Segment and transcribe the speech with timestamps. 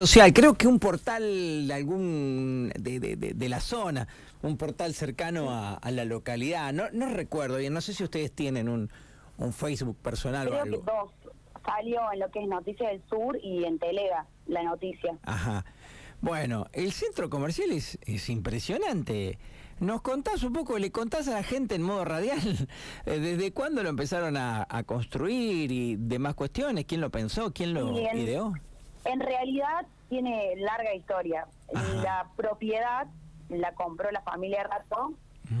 [0.00, 4.06] social, creo que un portal de algún de, de, de, la zona,
[4.42, 6.72] un portal cercano a, a, la localidad.
[6.72, 8.90] No, no recuerdo bien, no sé si ustedes tienen un,
[9.38, 10.84] un Facebook personal creo o algo.
[10.84, 11.32] Que dos.
[11.66, 15.18] Salió en lo que es Noticias del Sur y en Telega la noticia.
[15.24, 15.64] Ajá.
[16.20, 19.36] Bueno, el centro comercial es, es impresionante.
[19.80, 22.38] ¿Nos contás un poco, le contás a la gente en modo radial
[23.06, 26.84] eh, desde cuándo lo empezaron a, a construir y demás cuestiones?
[26.84, 27.52] ¿Quién lo pensó?
[27.52, 28.16] ¿Quién lo Bien.
[28.16, 28.54] ideó?
[29.08, 31.46] En realidad tiene larga historia.
[31.74, 31.94] Ajá.
[32.02, 33.06] La propiedad
[33.48, 35.14] la compró la familia Rato,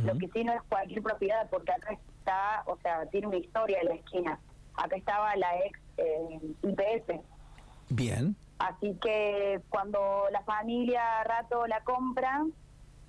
[0.04, 3.78] lo que sí no es cualquier propiedad, porque acá está, o sea, tiene una historia
[3.80, 4.38] en la esquina.
[4.76, 7.20] Acá estaba la ex eh, IPS.
[7.88, 8.36] Bien.
[8.58, 12.44] Así que cuando la familia Rato la compra,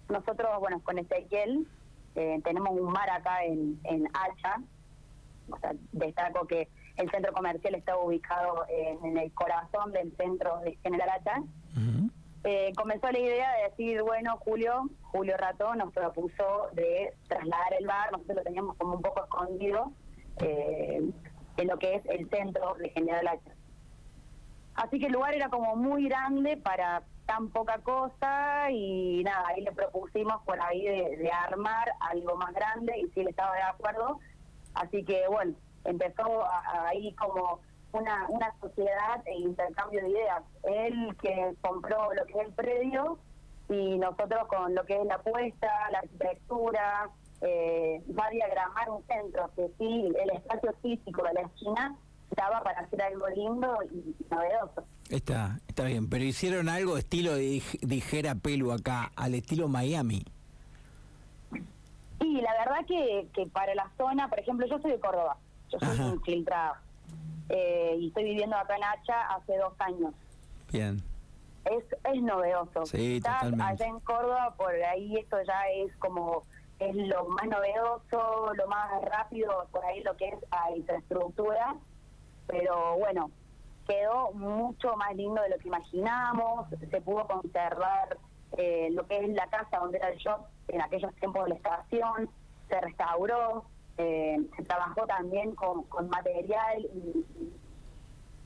[0.07, 1.67] nosotros, bueno, con Ezequiel,
[2.15, 4.61] eh, tenemos un mar acá en, en Hacha.
[5.51, 6.69] O sea, destaco que
[6.99, 11.39] el centro comercial está ubicado en, en el corazón del centro de General Hacha.
[11.39, 12.09] Ujú.
[12.43, 17.87] Eh, comenzó la idea de decir, bueno, Julio, Julio Rato nos propuso de trasladar el
[17.87, 19.91] bar, nosotros lo teníamos como un poco escondido
[20.41, 21.01] eh,
[21.57, 23.51] en lo que es el centro de General Hacha.
[24.75, 29.61] Así que el lugar era como muy grande para tan poca cosa y nada, ahí
[29.61, 33.61] le propusimos por ahí de, de armar algo más grande y sí él estaba de
[33.63, 34.19] acuerdo.
[34.73, 35.53] Así que bueno,
[35.85, 36.45] empezó
[36.87, 37.59] ahí como
[37.91, 40.43] una, una sociedad e intercambio de ideas.
[40.63, 43.17] Él que compró lo que es el predio
[43.69, 47.09] y nosotros con lo que es la apuesta, la arquitectura,
[47.41, 51.95] eh, va a diagramar un centro que sí, el espacio físico de la esquina
[52.29, 54.83] estaba para hacer algo lindo y novedoso.
[55.09, 60.23] Está, está bien, pero hicieron algo estilo de dijera Pelu acá, al estilo Miami.
[62.21, 65.37] Y la verdad que, que para la zona, por ejemplo, yo soy de Córdoba,
[65.69, 66.03] yo soy Ajá.
[66.09, 66.81] infiltrada
[67.49, 70.13] eh, y estoy viviendo acá en Hacha hace dos años.
[70.71, 71.01] Bien.
[71.65, 72.85] Es, es novedoso.
[72.85, 76.43] Sí, Quizás allá en Córdoba, por ahí esto ya es como,
[76.79, 81.75] es lo más novedoso, lo más rápido, por ahí lo que es a infraestructura,
[82.47, 83.31] pero bueno,
[83.87, 88.17] quedó mucho más lindo de lo que imaginábamos, se pudo conservar
[88.57, 91.55] eh, lo que es la casa donde era el shop en aquellos tiempos de la
[91.55, 92.29] estación,
[92.67, 93.65] se restauró,
[93.99, 97.25] eh, se trabajó también con, con material y,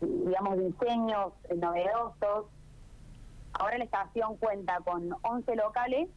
[0.02, 2.48] y, digamos, diseños novedosos.
[3.54, 6.10] Ahora la estación cuenta con 11 locales,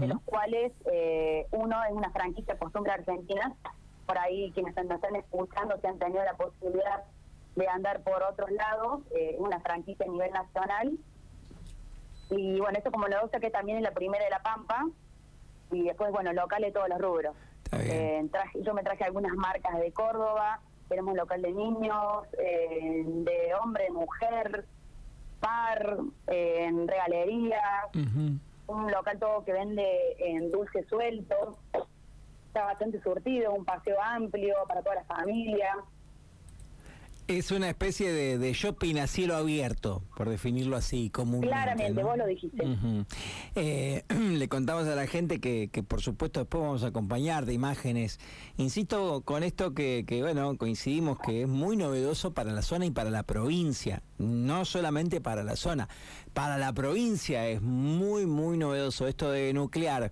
[0.00, 3.54] de los cuales eh, uno es una franquicia Costumbre Argentina.
[4.04, 7.04] Por ahí quienes nos están escuchando, si han tenido la posibilidad
[7.54, 10.98] de andar por otros lados, eh, una franquicia a nivel nacional.
[12.30, 14.86] Y bueno, esto como lo que también es la primera de La Pampa.
[15.70, 17.36] Y después, bueno, locales de todos los rubros.
[17.90, 23.54] Eh, traje- yo me traje algunas marcas de Córdoba, tenemos local de niños, eh, de
[23.54, 24.66] hombre, mujer,
[25.40, 25.96] par,
[26.28, 27.60] eh, en regalería,
[28.66, 31.58] un local todo que vende en dulce suelto,
[32.46, 35.74] está bastante surtido, un paseo amplio para toda la familia.
[37.28, 41.48] Es una especie de, de shopping a cielo abierto, por definirlo así comúnmente.
[41.48, 42.08] Claramente, ¿no?
[42.08, 42.64] vos lo dijiste.
[43.54, 47.52] Eh, le contamos a la gente que, que por supuesto después vamos a acompañar de
[47.52, 48.18] imágenes.
[48.56, 52.90] Insisto con esto que, que, bueno, coincidimos que es muy novedoso para la zona y
[52.90, 55.88] para la provincia, no solamente para la zona,
[56.34, 60.10] para la provincia es muy, muy novedoso esto de nuclear.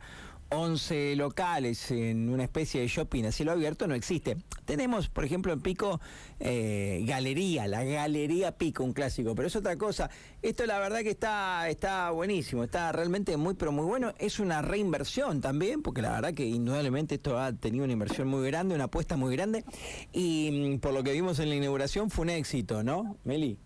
[0.51, 4.37] 11 locales en una especie de shopping a cielo abierto no existe.
[4.65, 6.01] Tenemos, por ejemplo, en Pico,
[6.39, 10.11] eh, Galería, la Galería Pico, un clásico, pero es otra cosa.
[10.43, 14.13] Esto la verdad que está, está buenísimo, está realmente muy, pero muy bueno.
[14.19, 18.47] Es una reinversión también, porque la verdad que indudablemente esto ha tenido una inversión muy
[18.47, 19.65] grande, una apuesta muy grande,
[20.13, 23.59] y mm, por lo que vimos en la inauguración fue un éxito, ¿no, Meli?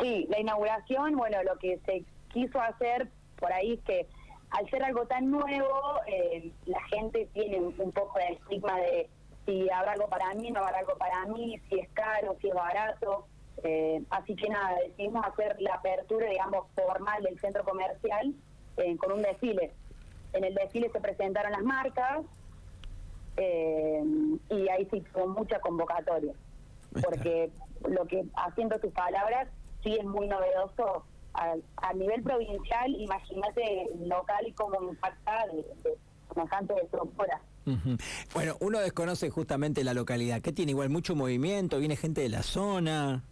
[0.00, 4.06] Sí, la inauguración, bueno, lo que se quiso hacer por ahí es que
[4.50, 9.08] al ser algo tan nuevo, eh, la gente tiene un poco de estigma de
[9.46, 12.54] si habrá algo para mí, no habrá algo para mí, si es caro, si es
[12.54, 13.26] barato.
[13.62, 18.34] Eh, así que nada, decidimos hacer la apertura, digamos, formal del centro comercial
[18.76, 19.72] eh, con un desfile.
[20.32, 22.20] En el desfile se presentaron las marcas
[23.36, 24.02] eh,
[24.48, 26.34] y ahí sí con mucha convocatoria
[26.92, 27.50] porque
[27.88, 29.48] lo que haciendo tus palabras
[29.82, 31.04] sí es muy novedoso
[31.34, 35.96] a, a nivel provincial imagínate local y cómo impacta de, de
[36.32, 37.40] semejante estructura.
[38.34, 40.40] Bueno, uno desconoce justamente la localidad.
[40.40, 40.72] ¿Qué tiene?
[40.72, 43.22] Igual mucho movimiento, viene gente de la zona.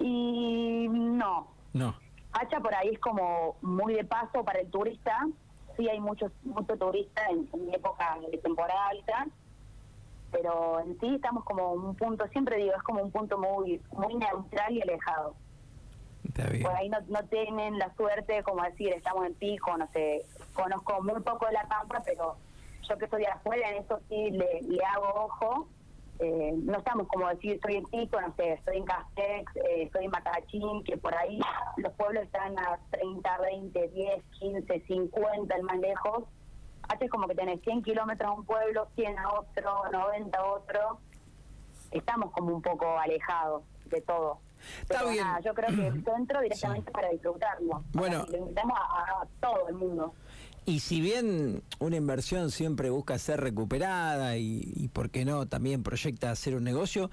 [0.00, 1.94] y no No.
[2.32, 5.26] Hacha por ahí es como muy de paso para el turista
[5.76, 9.26] sí hay muchos mucho turista en, en época de temporada alta
[10.32, 14.14] pero en sí estamos como un punto siempre digo es como un punto muy muy
[14.14, 15.34] neutral y alejado
[16.62, 20.24] por ahí no, no tienen la suerte como decir, estamos en pico, no sé,
[20.54, 22.36] conozco muy poco de la Pampa, pero
[22.88, 25.68] yo que estoy afuera, en eso sí le, le hago ojo.
[26.18, 30.06] Eh, no estamos como decir, estoy en Pico, no sé, estoy en Castex, eh, estoy
[30.06, 31.38] en Macachín, que por ahí
[31.76, 36.24] los pueblos están a 30, 20, 10, 15, 50, el más lejos.
[36.88, 41.00] Hace como que tenés 100 kilómetros a un pueblo, 100 a otro, 90 a otro.
[41.90, 44.38] Estamos como un poco alejados de todo.
[44.82, 45.26] Está bien.
[45.44, 47.84] yo creo que el centro directamente para disfrutarlo.
[47.92, 48.26] Bueno.
[48.30, 50.14] Lo invitamos a todo el mundo.
[50.68, 56.32] Y si bien una inversión siempre busca ser recuperada y, por qué no, también proyecta
[56.32, 57.08] hacer un negocio,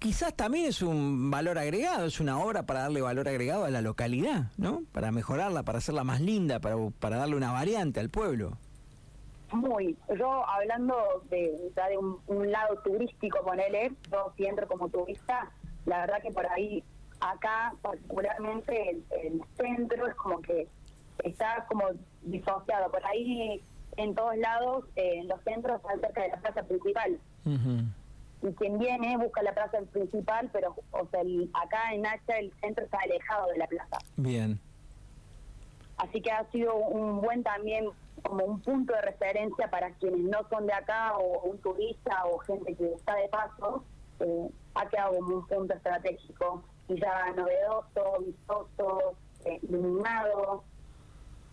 [0.00, 3.82] quizás también es un valor agregado, es una obra para darle valor agregado a la
[3.82, 4.82] localidad, ¿no?
[4.90, 8.58] Para mejorarla, para hacerla más linda, para, para darle una variante al pueblo.
[9.52, 9.96] Muy.
[10.18, 15.52] Yo hablando de, de un, lado turístico, ponele, yo si entro como turista,
[15.86, 16.82] la verdad que por ahí,
[17.20, 20.68] acá particularmente el, el centro es como que
[21.24, 21.84] está como
[22.22, 22.90] disociado.
[22.90, 23.60] Por ahí,
[23.96, 27.18] en todos lados, eh, en los centros, están cerca de la plaza principal.
[28.42, 31.20] Y quien viene busca la plaza principal, pero o sea,
[31.62, 33.98] acá en Hacha el centro está alejado de la plaza.
[34.16, 34.58] Bien.
[35.96, 37.88] Así que ha sido un buen también
[38.22, 42.38] como un punto de referencia para quienes no son de acá o un turista o
[42.38, 43.84] gente que está de paso,
[44.20, 49.14] eh, ha quedado como un punto estratégico y ya novedoso, vistoso,
[49.44, 50.64] eh, iluminado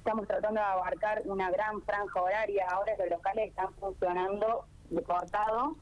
[0.09, 2.65] estamos tratando de abarcar una gran franja horaria.
[2.71, 5.75] Ahora los locales están funcionando de cortado,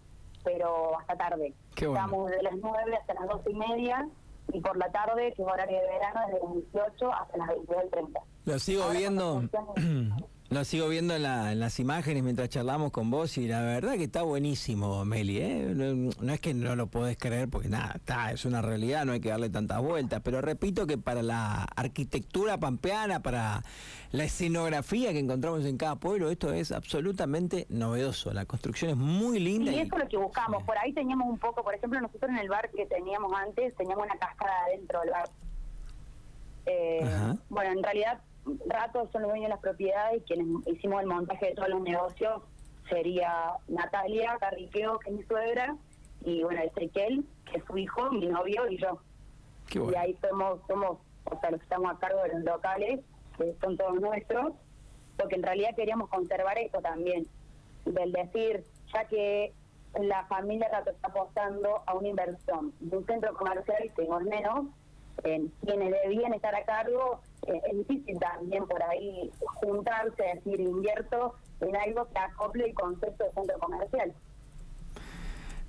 [0.44, 1.54] pero hasta tarde.
[1.76, 4.10] Estamos de las 9 hasta las 12 y media
[4.52, 8.22] y por la tarde, que es horario de verano, desde las 18 hasta las 22.30.
[8.46, 9.44] Lo sigo viendo.
[10.50, 14.22] Lo sigo viendo en, las imágenes mientras charlamos con vos y la verdad que está
[14.22, 15.40] buenísimo, Meli.
[15.40, 15.74] ¿eh?
[16.22, 19.20] No, es que no lo podés creer porque nada, está, es una realidad, no hay
[19.20, 20.22] que darle tantas vueltas.
[20.24, 23.62] Pero repito que para la arquitectura pampeana, para
[24.12, 28.32] la escenografía que encontramos en cada pueblo, esto es absolutamente novedoso.
[28.32, 29.74] La construcción es muy linda.
[29.74, 30.64] Y, eso es lo que buscamos.
[30.64, 34.06] Por ahí teníamos un poco, por ejemplo, nosotros en el bar que teníamos antes, teníamos
[34.06, 35.30] una cascada dentro del bar.
[36.68, 38.22] Eh, bueno, en realidad
[38.68, 41.82] ratos son los dueños de las propiedades y quienes hicimos el montaje de todos los
[41.82, 42.42] negocios
[42.90, 45.76] sería Natalia Carriqueo, que es mi suegra,
[46.22, 49.00] y bueno, Ezequiel, que es su hijo, mi novio y yo.
[49.74, 53.02] Y ahí somos, somos, o sea, los que estamos a cargo de los locales,
[53.38, 54.54] que son todos nuestros,
[55.18, 57.28] porque en realidad queríamos conservar esto también,
[57.86, 58.64] del decir,
[58.94, 59.54] ya que
[60.00, 64.66] la familia Rato está apostando a una inversión de un centro comercial y tenemos menos,
[65.22, 71.76] quienes debían estar a cargo, eh, es difícil también por ahí juntarse, decir, invierto en
[71.76, 74.14] algo que acople el concepto de centro comercial.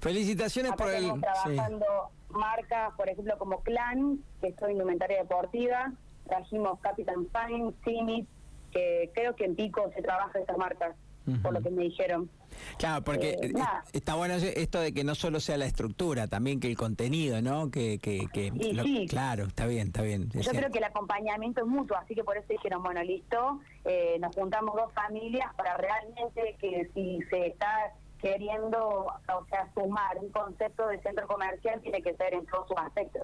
[0.01, 1.05] Felicitaciones por el...
[1.05, 1.87] Estamos trabajando
[2.31, 5.93] marcas, por ejemplo, como Clan, que es indumentaria deportiva,
[6.27, 8.29] trajimos Capitan Fine, Cimit,
[8.71, 10.95] que creo que en Pico se trabaja esas marcas,
[11.43, 12.31] por lo que me dijeron.
[12.79, 13.53] Claro, porque eh,
[13.93, 17.71] está bueno esto de que no solo sea la estructura, también que el contenido, ¿no?
[17.71, 19.07] Que, que, sí.
[19.09, 20.29] Claro, está bien, está bien.
[20.31, 24.17] Yo creo que el acompañamiento es mutuo, así que por eso dijeron, bueno, listo, eh,
[24.21, 30.31] nos juntamos dos familias para realmente que si se está queriendo, o sea, sumar un
[30.31, 33.23] concepto de centro comercial, tiene que ser en todos sus aspectos.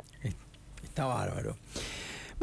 [0.82, 1.56] Está bárbaro.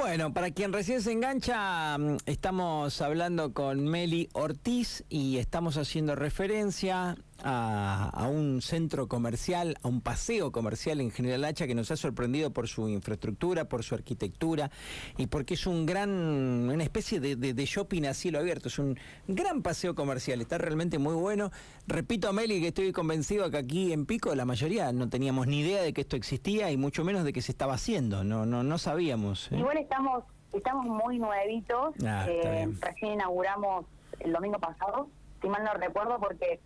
[0.02, 6.16] Bueno, para quien recién se engancha, mm, estamos hablando con Meli Ortiz y estamos haciendo
[6.16, 11.98] referencia a, un centro comercial, a un paseo comercial en General Hacha que nos ha
[11.98, 14.72] sorprendido por su infraestructura, por su arquitectura
[15.18, 19.62] y porque es un gran, una especie de, shopping a cielo abierto, es un gran
[19.62, 21.52] paseo comercial, está realmente muy bueno.
[21.88, 25.62] Repito a Meli que estoy convencido que aquí en Pico la mayoría no teníamos ni
[25.62, 28.64] idea de que esto existía y mucho menos de que se estaba haciendo, no, no,
[28.64, 29.52] no sabíamos.
[29.52, 29.58] ¿eh?
[29.58, 33.86] Igual estamos, estamos muy nuevitos, ah, eh, recién inauguramos
[34.20, 35.08] el domingo pasado,
[35.42, 36.60] si mal no recuerdo, porque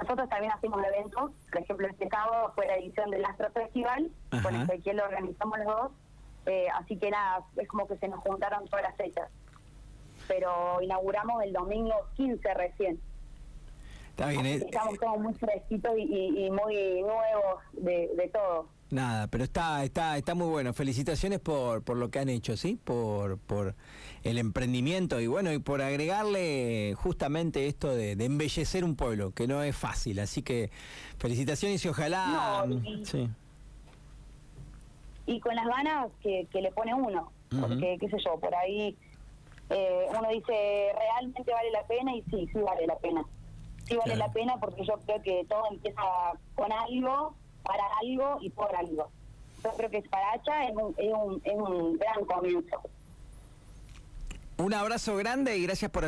[0.00, 4.10] nosotros también hacemos eventos, por ejemplo, este sábado fue la edición del Astro Festival,
[4.42, 5.92] con Ezequiel lo organizamos los dos,
[6.46, 9.30] eh, así que nada, es como que se nos juntaron todas las fechas.
[10.26, 13.00] Pero inauguramos el domingo 15 recién.
[14.10, 18.68] Está bien, eh, estamos todos muy fresquitos y, muy nuevos de, de todo.
[18.90, 20.72] Nada, pero está, está, está muy bueno.
[20.72, 22.78] Felicitaciones por, por lo que han hecho, ¿sí?
[22.84, 23.74] Por, por
[24.22, 29.62] el emprendimiento y bueno, y por agregarle justamente esto de, embellecer un pueblo, que no
[29.62, 30.20] es fácil.
[30.20, 30.70] Así que
[31.18, 32.66] felicitaciones y ojalá.
[32.68, 33.28] y, sí.
[35.26, 38.96] y con las ganas que, le pone uno, porque, qué sé yo, por ahí
[39.70, 42.14] eh, uno dice, ¿realmente vale la pena?
[42.14, 43.24] Y sí, sí vale la pena.
[43.84, 46.02] Sí vale la pena porque yo creo que todo empieza
[46.54, 49.10] con algo para algo y por algo.
[49.62, 52.80] yo creo que para Hacha es un, es un, es un gran comienzo.
[54.56, 56.02] Un abrazo grande y gracias por